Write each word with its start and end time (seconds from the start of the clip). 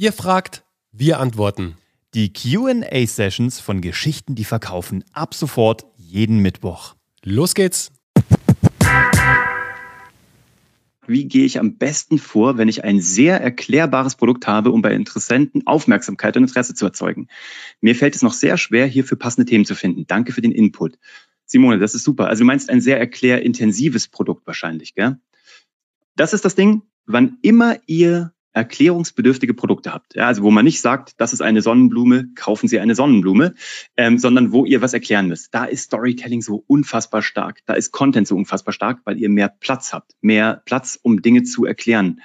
Ihr 0.00 0.14
fragt, 0.14 0.64
wir 0.92 1.20
antworten. 1.20 1.76
Die 2.14 2.32
QA-Sessions 2.32 3.60
von 3.60 3.82
Geschichten, 3.82 4.34
die 4.34 4.46
verkaufen, 4.46 5.04
ab 5.12 5.34
sofort 5.34 5.84
jeden 5.98 6.38
Mittwoch. 6.38 6.94
Los 7.22 7.54
geht's! 7.54 7.92
Wie 11.06 11.28
gehe 11.28 11.44
ich 11.44 11.58
am 11.58 11.76
besten 11.76 12.18
vor, 12.18 12.56
wenn 12.56 12.68
ich 12.68 12.82
ein 12.82 13.02
sehr 13.02 13.42
erklärbares 13.42 14.14
Produkt 14.14 14.46
habe, 14.46 14.70
um 14.70 14.80
bei 14.80 14.94
Interessenten 14.94 15.66
Aufmerksamkeit 15.66 16.34
und 16.38 16.44
Interesse 16.44 16.74
zu 16.74 16.86
erzeugen? 16.86 17.28
Mir 17.82 17.94
fällt 17.94 18.16
es 18.16 18.22
noch 18.22 18.32
sehr 18.32 18.56
schwer, 18.56 18.86
hierfür 18.86 19.18
passende 19.18 19.44
Themen 19.44 19.66
zu 19.66 19.74
finden. 19.74 20.06
Danke 20.06 20.32
für 20.32 20.40
den 20.40 20.52
Input. 20.52 20.98
Simone, 21.44 21.78
das 21.78 21.94
ist 21.94 22.04
super. 22.04 22.28
Also 22.28 22.40
du 22.40 22.46
meinst 22.46 22.70
ein 22.70 22.80
sehr 22.80 22.98
erklärintensives 22.98 24.08
Produkt 24.08 24.46
wahrscheinlich, 24.46 24.94
gell? 24.94 25.20
Das 26.16 26.32
ist 26.32 26.46
das 26.46 26.54
Ding, 26.54 26.84
wann 27.04 27.36
immer 27.42 27.76
ihr 27.86 28.32
erklärungsbedürftige 28.52 29.54
Produkte 29.54 29.92
habt. 29.92 30.14
Ja, 30.14 30.26
also 30.26 30.42
wo 30.42 30.50
man 30.50 30.64
nicht 30.64 30.80
sagt, 30.80 31.14
das 31.18 31.32
ist 31.32 31.40
eine 31.40 31.62
Sonnenblume, 31.62 32.30
kaufen 32.34 32.68
Sie 32.68 32.80
eine 32.80 32.94
Sonnenblume, 32.94 33.54
ähm, 33.96 34.18
sondern 34.18 34.52
wo 34.52 34.64
ihr 34.64 34.82
was 34.82 34.92
erklären 34.92 35.28
müsst. 35.28 35.54
Da 35.54 35.64
ist 35.64 35.84
Storytelling 35.84 36.42
so 36.42 36.64
unfassbar 36.66 37.22
stark. 37.22 37.60
Da 37.66 37.74
ist 37.74 37.92
Content 37.92 38.26
so 38.26 38.36
unfassbar 38.36 38.72
stark, 38.72 39.00
weil 39.04 39.18
ihr 39.18 39.28
mehr 39.28 39.48
Platz 39.48 39.92
habt, 39.92 40.12
mehr 40.20 40.62
Platz, 40.64 40.98
um 41.00 41.22
Dinge 41.22 41.44
zu 41.44 41.64
erklären. 41.64 42.20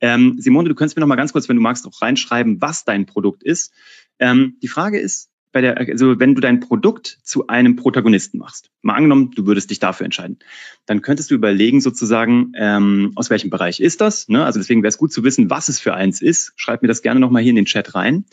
Ähm, 0.00 0.36
Simone, 0.38 0.68
du 0.68 0.74
könntest 0.74 0.96
mir 0.96 1.00
noch 1.00 1.08
mal 1.08 1.16
ganz 1.16 1.32
kurz, 1.32 1.48
wenn 1.48 1.56
du 1.56 1.62
magst, 1.62 1.86
auch 1.86 2.02
reinschreiben, 2.02 2.60
was 2.60 2.84
dein 2.84 3.06
Produkt 3.06 3.42
ist. 3.42 3.72
Ähm, 4.18 4.58
die 4.62 4.68
Frage 4.68 4.98
ist, 4.98 5.31
bei 5.52 5.60
der, 5.60 5.78
also 5.78 6.18
wenn 6.18 6.34
du 6.34 6.40
dein 6.40 6.60
Produkt 6.60 7.18
zu 7.22 7.46
einem 7.46 7.76
Protagonisten 7.76 8.38
machst, 8.38 8.70
mal 8.80 8.94
angenommen, 8.94 9.30
du 9.34 9.46
würdest 9.46 9.70
dich 9.70 9.78
dafür 9.78 10.04
entscheiden, 10.04 10.38
dann 10.86 11.02
könntest 11.02 11.30
du 11.30 11.34
überlegen 11.34 11.80
sozusagen, 11.80 12.52
ähm, 12.56 13.12
aus 13.14 13.30
welchem 13.30 13.50
Bereich 13.50 13.80
ist 13.80 14.00
das? 14.00 14.28
Ne? 14.28 14.44
Also 14.44 14.58
deswegen 14.58 14.82
wäre 14.82 14.88
es 14.88 14.98
gut 14.98 15.12
zu 15.12 15.22
wissen, 15.24 15.50
was 15.50 15.68
es 15.68 15.78
für 15.78 15.94
eins 15.94 16.22
ist. 16.22 16.52
Schreib 16.56 16.82
mir 16.82 16.88
das 16.88 17.02
gerne 17.02 17.20
nochmal 17.20 17.42
hier 17.42 17.50
in 17.50 17.56
den 17.56 17.66
Chat 17.66 17.94
rein. 17.94 18.24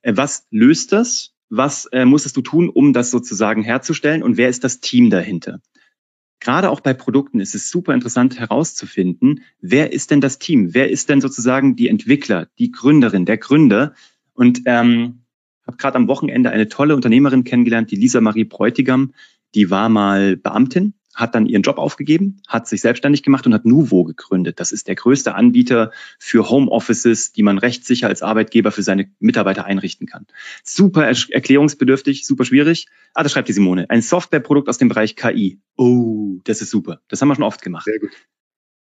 Äh, 0.00 0.16
was 0.16 0.46
löst 0.50 0.92
das? 0.92 1.34
Was 1.50 1.84
äh, 1.86 2.06
musstest 2.06 2.36
du 2.36 2.40
tun, 2.40 2.70
um 2.70 2.94
das 2.94 3.10
sozusagen 3.10 3.62
herzustellen? 3.62 4.22
Und 4.22 4.38
wer 4.38 4.48
ist 4.48 4.64
das 4.64 4.80
Team 4.80 5.10
dahinter? 5.10 5.60
Gerade 6.40 6.70
auch 6.70 6.80
bei 6.80 6.94
Produkten 6.94 7.38
ist 7.38 7.54
es 7.54 7.70
super 7.70 7.94
interessant 7.94 8.40
herauszufinden, 8.40 9.44
wer 9.60 9.92
ist 9.92 10.10
denn 10.10 10.20
das 10.20 10.40
Team? 10.40 10.74
Wer 10.74 10.90
ist 10.90 11.08
denn 11.08 11.20
sozusagen 11.20 11.76
die 11.76 11.86
Entwickler, 11.86 12.48
die 12.58 12.72
Gründerin, 12.72 13.26
der 13.26 13.38
Gründer? 13.38 13.94
Und 14.34 14.62
ähm, 14.64 15.21
habe 15.66 15.76
gerade 15.76 15.96
am 15.96 16.08
Wochenende 16.08 16.50
eine 16.50 16.68
tolle 16.68 16.94
Unternehmerin 16.96 17.44
kennengelernt, 17.44 17.90
die 17.90 17.96
Lisa 17.96 18.20
Marie 18.20 18.44
Bräutigam. 18.44 19.12
Die 19.54 19.70
war 19.70 19.88
mal 19.88 20.36
Beamtin, 20.36 20.94
hat 21.14 21.34
dann 21.34 21.46
ihren 21.46 21.62
Job 21.62 21.78
aufgegeben, 21.78 22.38
hat 22.48 22.66
sich 22.66 22.80
selbstständig 22.80 23.22
gemacht 23.22 23.46
und 23.46 23.54
hat 23.54 23.66
Nuvo 23.66 24.04
gegründet. 24.04 24.60
Das 24.60 24.72
ist 24.72 24.88
der 24.88 24.94
größte 24.94 25.34
Anbieter 25.34 25.92
für 26.18 26.48
Homeoffices, 26.48 27.32
die 27.32 27.42
man 27.42 27.58
rechtssicher 27.58 28.08
als 28.08 28.22
Arbeitgeber 28.22 28.72
für 28.72 28.82
seine 28.82 29.10
Mitarbeiter 29.18 29.64
einrichten 29.64 30.06
kann. 30.06 30.26
Super 30.64 31.04
erklärungsbedürftig, 31.04 32.26
super 32.26 32.44
schwierig. 32.44 32.86
Ah, 33.14 33.22
das 33.22 33.32
schreibt 33.32 33.48
die 33.48 33.52
Simone. 33.52 33.90
Ein 33.90 34.02
Softwareprodukt 34.02 34.68
aus 34.68 34.78
dem 34.78 34.88
Bereich 34.88 35.16
KI. 35.16 35.60
Oh, 35.76 36.38
das 36.44 36.62
ist 36.62 36.70
super. 36.70 37.00
Das 37.08 37.20
haben 37.20 37.28
wir 37.28 37.34
schon 37.34 37.44
oft 37.44 37.62
gemacht. 37.62 37.84
Sehr 37.84 37.98
gut. 37.98 38.10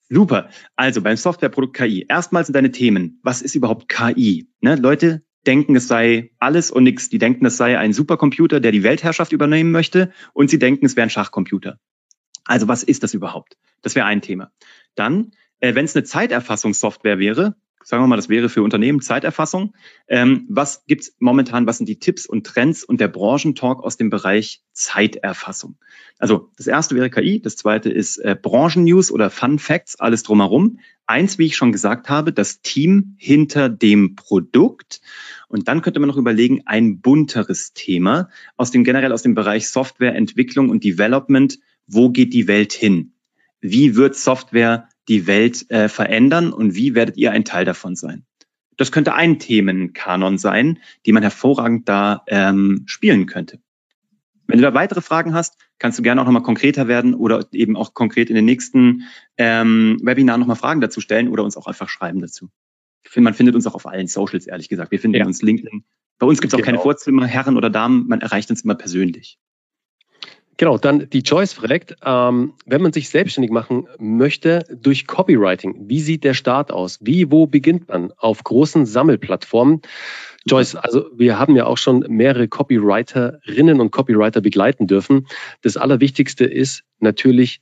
Super. 0.10 0.50
Also 0.76 1.02
beim 1.02 1.18
Softwareprodukt 1.18 1.76
KI. 1.76 2.06
Erstmal 2.08 2.46
sind 2.46 2.56
deine 2.56 2.72
Themen. 2.72 3.20
Was 3.24 3.42
ist 3.42 3.56
überhaupt 3.56 3.90
KI? 3.90 4.50
Ne, 4.60 4.76
Leute, 4.76 5.24
denken, 5.48 5.76
es 5.76 5.88
sei 5.88 6.32
alles 6.40 6.72
und 6.72 6.84
nichts. 6.84 7.10
Die 7.10 7.18
denken, 7.18 7.46
es 7.46 7.58
sei 7.58 7.78
ein 7.78 7.94
Supercomputer, 7.94 8.60
der 8.60 8.72
die 8.72 8.84
Weltherrschaft 8.84 9.32
übernehmen 9.32 9.72
möchte 9.72 10.12
und 10.34 10.50
sie 10.50 10.60
denken, 10.60 10.86
es 10.86 10.96
wäre 10.96 11.08
ein 11.08 11.10
Schachcomputer. 11.10 11.80
Also 12.46 12.68
was 12.68 12.84
ist 12.84 13.04
das 13.04 13.14
überhaupt? 13.14 13.58
Das 13.82 13.96
wäre 13.96 14.06
ein 14.06 14.22
Thema. 14.22 14.52
Dann, 14.96 15.32
äh, 15.60 15.76
wenn 15.76 15.86
es 15.86 15.96
eine 15.96 16.04
Zeiterfassungssoftware 16.04 17.20
wäre, 17.20 17.56
sagen 17.90 18.04
wir 18.04 18.08
mal, 18.08 18.18
das 18.18 18.30
wäre 18.30 18.50
für 18.50 18.62
Unternehmen 18.62 19.02
Zeiterfassung. 19.02 19.74
Ähm, 20.08 20.46
was 20.48 20.86
gibt's 20.86 21.16
momentan, 21.18 21.66
was 21.66 21.78
sind 21.78 21.90
die 21.90 21.98
Tipps 21.98 22.28
und 22.28 22.46
Trends 22.46 22.84
und 22.84 23.02
der 23.02 23.08
Branchentalk 23.08 23.84
aus 23.84 23.98
dem 23.98 24.12
Bereich 24.12 24.62
Zeiterfassung? 24.74 25.76
Also 26.20 26.52
das 26.56 26.68
erste 26.68 26.96
wäre 26.96 27.10
KI, 27.10 27.42
das 27.42 27.56
zweite 27.56 27.90
ist 27.90 28.20
äh, 28.20 28.38
Branchennews 28.40 29.12
oder 29.12 29.32
Fun 29.32 29.58
Facts, 29.58 30.00
alles 30.00 30.22
drumherum. 30.22 30.78
Eins, 31.08 31.40
wie 31.40 31.48
ich 31.48 31.58
schon 31.58 31.72
gesagt 31.72 32.10
habe, 32.10 32.32
das 32.32 32.62
Team 32.62 33.16
hinter 33.18 33.70
dem 33.70 34.16
Produkt. 34.16 35.02
Und 35.48 35.68
dann 35.68 35.82
könnte 35.82 36.00
man 36.00 36.10
noch 36.10 36.18
überlegen, 36.18 36.62
ein 36.68 37.02
bunteres 37.02 37.74
Thema 37.74 38.30
aus 38.56 38.70
dem 38.70 38.84
generell 38.84 39.12
aus 39.12 39.24
dem 39.24 39.34
Bereich 39.34 39.68
Softwareentwicklung 39.68 40.70
und 40.70 40.84
Development. 40.84 41.58
Wo 41.88 42.12
geht 42.12 42.36
die 42.36 42.48
Welt 42.48 42.72
hin? 42.72 43.14
Wie 43.62 43.96
wird 43.96 44.16
Software 44.16 44.90
die 45.10 45.28
Welt 45.28 45.70
äh, 45.70 45.90
verändern 45.90 46.54
und 46.54 46.76
wie 46.76 46.96
werdet 46.96 47.18
ihr 47.18 47.32
ein 47.32 47.44
Teil 47.44 47.66
davon 47.66 47.96
sein? 47.96 48.26
Das 48.78 48.94
könnte 48.94 49.14
ein 49.14 49.40
Themenkanon 49.40 50.38
sein, 50.38 50.80
die 51.06 51.12
man 51.12 51.24
hervorragend 51.24 51.90
da 51.90 52.24
ähm, 52.28 52.84
spielen 52.86 53.26
könnte. 53.26 53.60
Wenn 54.48 54.60
du 54.60 54.64
da 54.64 54.74
weitere 54.74 55.02
Fragen 55.02 55.34
hast, 55.34 55.58
kannst 55.80 56.00
du 56.00 56.04
gerne 56.04 56.22
auch 56.22 56.26
nochmal 56.26 56.44
konkreter 56.44 56.88
werden 56.88 57.14
oder 57.14 57.46
eben 57.52 57.76
auch 57.76 57.94
konkret 57.94 58.30
in 58.30 58.36
den 58.36 58.46
nächsten 58.46 59.04
ähm, 59.38 60.00
Webinaren 60.02 60.40
nochmal 60.40 60.56
Fragen 60.56 60.82
dazu 60.82 61.02
stellen 61.02 61.28
oder 61.28 61.44
uns 61.44 61.58
auch 61.58 61.68
einfach 61.68 61.90
schreiben 61.90 62.22
dazu. 62.22 62.50
Ich 63.04 63.12
finde, 63.12 63.26
man 63.26 63.34
findet 63.34 63.56
uns 63.56 63.68
auch 63.68 63.76
auf 63.76 63.86
allen 63.86 64.08
Socials, 64.08 64.48
ehrlich 64.48 64.70
gesagt. 64.70 64.92
Wir 64.92 65.00
finden 65.00 65.18
ja. 65.18 65.26
uns 65.26 65.42
LinkedIn. 65.42 65.84
Bei 66.18 66.28
uns 66.28 66.42
gibt 66.42 66.54
es 66.54 66.56
auch 66.56 66.58
genau. 66.64 66.66
keine 66.66 66.80
Vorzimmer, 66.80 67.26
Herren 67.26 67.58
oder 67.58 67.70
Damen. 67.70 68.08
Man 68.08 68.22
erreicht 68.22 68.50
uns 68.50 68.62
immer 68.62 68.76
persönlich. 68.76 69.40
Genau, 70.60 70.78
dann 70.78 71.10
die 71.10 71.20
Joyce 71.20 71.54
fragt, 71.54 71.96
ähm, 72.04 72.52
wenn 72.66 72.82
man 72.82 72.92
sich 72.92 73.08
selbstständig 73.08 73.50
machen 73.50 73.88
möchte 73.98 74.66
durch 74.70 75.08
Copywriting, 75.08 75.88
wie 75.88 76.02
sieht 76.02 76.26
der 76.26 76.34
Start 76.34 76.70
aus? 76.70 77.00
Wie, 77.02 77.32
wo 77.32 77.48
beginnt 77.48 77.88
man? 77.88 78.12
Auf 78.18 78.44
großen 78.44 78.86
Sammelplattformen. 78.86 79.82
Joyce, 80.46 80.76
also 80.76 81.06
wir 81.16 81.40
haben 81.40 81.56
ja 81.56 81.66
auch 81.66 81.78
schon 81.78 82.00
mehrere 82.10 82.50
Copywriterinnen 82.50 83.80
und 83.80 83.92
Copywriter 83.92 84.42
begleiten 84.42 84.86
dürfen. 84.86 85.28
Das 85.62 85.78
Allerwichtigste 85.78 86.44
ist 86.44 86.84
natürlich 87.00 87.62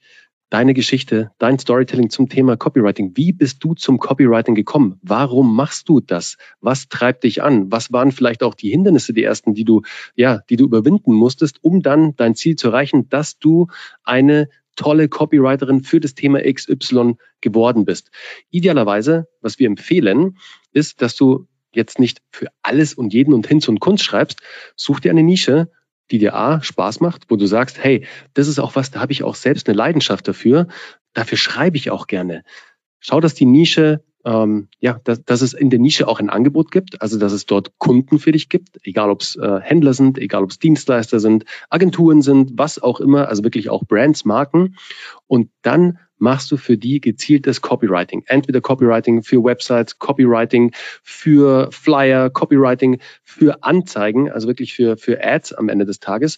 deine 0.49 0.73
Geschichte, 0.73 1.31
dein 1.39 1.59
Storytelling 1.59 2.09
zum 2.09 2.29
Thema 2.29 2.55
Copywriting. 2.55 3.11
Wie 3.15 3.33
bist 3.33 3.63
du 3.63 3.73
zum 3.73 3.99
Copywriting 3.99 4.55
gekommen? 4.55 4.99
Warum 5.01 5.55
machst 5.55 5.89
du 5.89 5.99
das? 5.99 6.37
Was 6.61 6.87
treibt 6.87 7.23
dich 7.23 7.43
an? 7.43 7.71
Was 7.71 7.91
waren 7.91 8.11
vielleicht 8.11 8.43
auch 8.43 8.53
die 8.53 8.69
Hindernisse, 8.69 9.13
die 9.13 9.23
ersten, 9.23 9.53
die 9.53 9.65
du, 9.65 9.81
ja, 10.15 10.41
die 10.49 10.55
du 10.55 10.63
überwinden 10.65 11.13
musstest, 11.13 11.63
um 11.63 11.81
dann 11.81 12.15
dein 12.15 12.35
Ziel 12.35 12.55
zu 12.55 12.69
erreichen, 12.69 13.09
dass 13.09 13.39
du 13.39 13.67
eine 14.03 14.49
tolle 14.75 15.09
Copywriterin 15.09 15.83
für 15.83 15.99
das 15.99 16.15
Thema 16.15 16.39
XY 16.41 17.15
geworden 17.41 17.83
bist. 17.83 18.11
Idealerweise, 18.49 19.27
was 19.41 19.59
wir 19.59 19.67
empfehlen, 19.67 20.37
ist, 20.71 21.01
dass 21.01 21.15
du 21.15 21.47
jetzt 21.73 21.99
nicht 21.99 22.21
für 22.31 22.47
alles 22.61 22.93
und 22.93 23.13
jeden 23.13 23.33
und 23.33 23.47
Hinz 23.47 23.67
und 23.67 23.79
Kunst 23.79 24.03
schreibst, 24.03 24.39
such 24.75 24.99
dir 25.01 25.11
eine 25.11 25.23
Nische, 25.23 25.69
die 26.11 26.17
dir 26.17 26.35
A, 26.35 26.61
Spaß 26.61 26.99
macht, 26.99 27.25
wo 27.29 27.35
du 27.35 27.45
sagst, 27.45 27.83
hey, 27.83 28.05
das 28.33 28.47
ist 28.47 28.59
auch 28.59 28.75
was, 28.75 28.91
da 28.91 28.99
habe 28.99 29.11
ich 29.11 29.23
auch 29.23 29.35
selbst 29.35 29.67
eine 29.67 29.77
Leidenschaft 29.77 30.27
dafür, 30.27 30.67
dafür 31.13 31.37
schreibe 31.37 31.77
ich 31.77 31.91
auch 31.91 32.07
gerne. 32.07 32.43
Schau, 32.99 33.19
dass 33.19 33.33
die 33.33 33.45
Nische, 33.45 34.03
ähm, 34.27 34.67
ja, 34.79 34.99
dass, 35.05 35.23
dass 35.23 35.41
es 35.41 35.53
in 35.53 35.69
der 35.69 35.79
Nische 35.79 36.05
auch 36.05 36.19
ein 36.19 36.29
Angebot 36.29 36.69
gibt, 36.69 37.01
also 37.01 37.17
dass 37.17 37.31
es 37.31 37.45
dort 37.45 37.77
Kunden 37.77 38.19
für 38.19 38.33
dich 38.33 38.49
gibt, 38.49 38.77
egal 38.83 39.09
ob 39.09 39.21
es 39.21 39.37
äh, 39.37 39.59
Händler 39.61 39.93
sind, 39.93 40.17
egal 40.17 40.43
ob 40.43 40.51
es 40.51 40.59
Dienstleister 40.59 41.21
sind, 41.21 41.45
Agenturen 41.69 42.21
sind, 42.21 42.51
was 42.55 42.77
auch 42.77 42.99
immer, 42.99 43.29
also 43.29 43.45
wirklich 43.45 43.69
auch 43.69 43.85
Brands, 43.85 44.25
Marken. 44.25 44.75
Und 45.27 45.49
dann 45.61 45.99
machst 46.17 46.51
du 46.51 46.57
für 46.57 46.77
die 46.77 46.99
gezieltes 46.99 47.61
Copywriting. 47.61 48.23
Entweder 48.25 48.59
Copywriting 48.59 49.23
für 49.23 49.41
Websites, 49.45 49.97
Copywriting 49.97 50.73
für 51.03 51.69
Flyer, 51.71 52.29
Copywriting 52.29 52.99
für 53.23 53.63
Anzeigen, 53.63 54.29
also 54.29 54.47
wirklich 54.47 54.73
für, 54.73 54.97
für 54.97 55.23
Ads 55.23 55.53
am 55.53 55.69
Ende 55.69 55.85
des 55.85 56.01
Tages. 56.01 56.37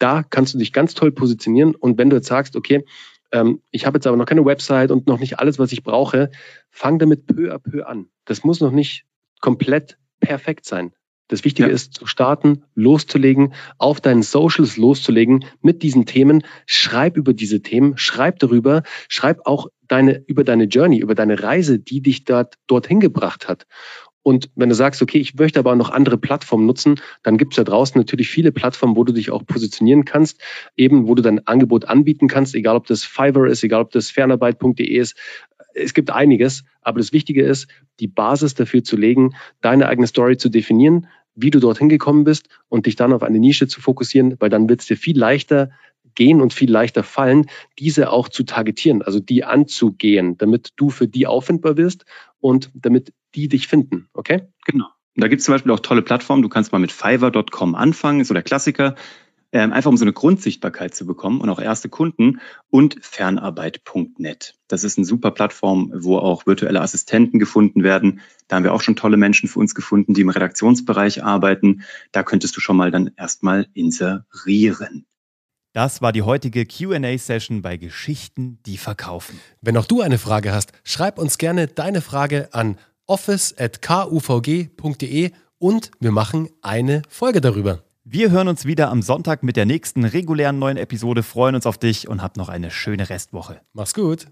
Da 0.00 0.24
kannst 0.24 0.54
du 0.54 0.58
dich 0.58 0.72
ganz 0.72 0.94
toll 0.94 1.12
positionieren. 1.12 1.76
Und 1.76 1.98
wenn 1.98 2.10
du 2.10 2.16
jetzt 2.16 2.26
sagst, 2.26 2.56
okay, 2.56 2.84
ähm, 3.32 3.60
ich 3.70 3.86
habe 3.86 3.96
jetzt 3.96 4.06
aber 4.06 4.16
noch 4.16 4.26
keine 4.26 4.44
Website 4.44 4.90
und 4.90 5.06
noch 5.06 5.18
nicht 5.18 5.38
alles, 5.38 5.58
was 5.58 5.72
ich 5.72 5.82
brauche, 5.82 6.30
fang 6.70 6.98
damit 6.98 7.26
peu 7.26 7.52
à 7.52 7.58
peu 7.58 7.86
an. 7.86 8.06
Das 8.24 8.44
muss 8.44 8.60
noch 8.60 8.70
nicht 8.70 9.04
komplett 9.40 9.98
perfekt 10.20 10.66
sein. 10.66 10.92
Das 11.28 11.44
Wichtige 11.44 11.68
ja. 11.68 11.74
ist 11.74 11.94
zu 11.94 12.06
starten, 12.06 12.64
loszulegen, 12.74 13.54
auf 13.78 14.02
deinen 14.02 14.22
Socials 14.22 14.76
loszulegen 14.76 15.46
mit 15.62 15.82
diesen 15.82 16.04
Themen. 16.04 16.44
Schreib 16.66 17.16
über 17.16 17.32
diese 17.32 17.62
Themen, 17.62 17.96
schreib 17.96 18.38
darüber, 18.38 18.82
schreib 19.08 19.46
auch 19.46 19.68
deine, 19.88 20.22
über 20.26 20.44
deine 20.44 20.64
Journey, 20.64 20.98
über 20.98 21.14
deine 21.14 21.42
Reise, 21.42 21.78
die 21.78 22.02
dich 22.02 22.24
dort, 22.24 22.56
dorthin 22.66 23.00
gebracht 23.00 23.48
hat. 23.48 23.66
Und 24.22 24.50
wenn 24.54 24.68
du 24.68 24.74
sagst, 24.74 25.02
okay, 25.02 25.18
ich 25.18 25.34
möchte 25.34 25.58
aber 25.58 25.74
noch 25.74 25.90
andere 25.90 26.16
Plattformen 26.16 26.66
nutzen, 26.66 27.00
dann 27.22 27.38
gibt 27.38 27.54
es 27.54 27.56
da 27.56 27.64
draußen 27.64 27.98
natürlich 27.98 28.30
viele 28.30 28.52
Plattformen, 28.52 28.96
wo 28.96 29.04
du 29.04 29.12
dich 29.12 29.30
auch 29.30 29.44
positionieren 29.44 30.04
kannst, 30.04 30.40
eben 30.76 31.08
wo 31.08 31.14
du 31.14 31.22
dein 31.22 31.46
Angebot 31.46 31.86
anbieten 31.86 32.28
kannst, 32.28 32.54
egal 32.54 32.76
ob 32.76 32.86
das 32.86 33.04
Fiverr 33.04 33.46
ist, 33.46 33.64
egal 33.64 33.82
ob 33.82 33.90
das 33.90 34.10
fernarbeit.de 34.10 34.86
ist. 34.86 35.16
Es 35.74 35.94
gibt 35.94 36.10
einiges, 36.10 36.64
aber 36.82 37.00
das 37.00 37.12
Wichtige 37.12 37.42
ist, 37.44 37.68
die 37.98 38.08
Basis 38.08 38.54
dafür 38.54 38.84
zu 38.84 38.96
legen, 38.96 39.34
deine 39.60 39.88
eigene 39.88 40.06
Story 40.06 40.36
zu 40.36 40.48
definieren, 40.48 41.08
wie 41.34 41.50
du 41.50 41.60
dorthin 41.60 41.88
gekommen 41.88 42.24
bist 42.24 42.48
und 42.68 42.86
dich 42.86 42.96
dann 42.96 43.12
auf 43.12 43.22
eine 43.22 43.38
Nische 43.38 43.66
zu 43.66 43.80
fokussieren, 43.80 44.36
weil 44.38 44.50
dann 44.50 44.68
wird 44.68 44.82
es 44.82 44.86
dir 44.86 44.96
viel 44.96 45.18
leichter 45.18 45.70
gehen 46.14 46.42
und 46.42 46.52
viel 46.52 46.70
leichter 46.70 47.02
fallen, 47.02 47.46
diese 47.78 48.10
auch 48.10 48.28
zu 48.28 48.42
targetieren, 48.42 49.00
also 49.00 49.18
die 49.18 49.44
anzugehen, 49.44 50.36
damit 50.36 50.72
du 50.76 50.90
für 50.90 51.08
die 51.08 51.26
auffindbar 51.26 51.78
wirst 51.78 52.04
und 52.42 52.70
damit 52.74 53.14
die 53.34 53.48
dich 53.48 53.68
finden, 53.68 54.08
okay? 54.12 54.48
Genau. 54.66 54.86
Da 55.16 55.28
gibt 55.28 55.40
es 55.40 55.46
zum 55.46 55.54
Beispiel 55.54 55.72
auch 55.72 55.80
tolle 55.80 56.02
Plattformen. 56.02 56.42
Du 56.42 56.48
kannst 56.48 56.72
mal 56.72 56.78
mit 56.78 56.92
Fiverr.com 56.92 57.74
anfangen, 57.74 58.20
ist 58.20 58.28
so 58.28 58.34
der 58.34 58.42
Klassiker. 58.42 58.94
Ähm, 59.54 59.70
einfach 59.74 59.90
um 59.90 59.98
so 59.98 60.04
eine 60.04 60.14
Grundsichtbarkeit 60.14 60.94
zu 60.94 61.04
bekommen 61.04 61.42
und 61.42 61.50
auch 61.50 61.60
erste 61.60 61.90
Kunden 61.90 62.40
und 62.70 62.96
Fernarbeit.net. 63.02 64.54
Das 64.66 64.82
ist 64.82 64.96
eine 64.96 65.04
super 65.04 65.30
Plattform, 65.30 65.92
wo 65.94 66.16
auch 66.16 66.46
virtuelle 66.46 66.80
Assistenten 66.80 67.38
gefunden 67.38 67.82
werden. 67.82 68.20
Da 68.48 68.56
haben 68.56 68.64
wir 68.64 68.72
auch 68.72 68.80
schon 68.80 68.96
tolle 68.96 69.18
Menschen 69.18 69.50
für 69.50 69.58
uns 69.58 69.74
gefunden, 69.74 70.14
die 70.14 70.22
im 70.22 70.30
Redaktionsbereich 70.30 71.22
arbeiten. 71.22 71.82
Da 72.12 72.22
könntest 72.22 72.56
du 72.56 72.60
schon 72.60 72.78
mal 72.78 72.90
dann 72.90 73.10
erstmal 73.18 73.66
inserieren. 73.74 75.04
Das 75.72 76.02
war 76.02 76.12
die 76.12 76.22
heutige 76.22 76.66
QA-Session 76.66 77.62
bei 77.62 77.78
Geschichten, 77.78 78.58
die 78.66 78.76
verkaufen. 78.76 79.40
Wenn 79.62 79.78
auch 79.78 79.86
du 79.86 80.02
eine 80.02 80.18
Frage 80.18 80.52
hast, 80.52 80.72
schreib 80.84 81.18
uns 81.18 81.38
gerne 81.38 81.66
deine 81.66 82.02
Frage 82.02 82.50
an 82.52 82.76
office.kuvg.de 83.06 85.30
und 85.58 85.90
wir 85.98 86.12
machen 86.12 86.50
eine 86.60 87.00
Folge 87.08 87.40
darüber. 87.40 87.84
Wir 88.04 88.30
hören 88.30 88.48
uns 88.48 88.66
wieder 88.66 88.90
am 88.90 89.00
Sonntag 89.00 89.42
mit 89.42 89.56
der 89.56 89.64
nächsten 89.64 90.04
regulären 90.04 90.58
neuen 90.58 90.76
Episode, 90.76 91.22
freuen 91.22 91.54
uns 91.54 91.64
auf 91.66 91.78
dich 91.78 92.06
und 92.08 92.20
habt 92.20 92.36
noch 92.36 92.50
eine 92.50 92.70
schöne 92.70 93.08
Restwoche. 93.08 93.62
Mach's 93.72 93.94
gut. 93.94 94.26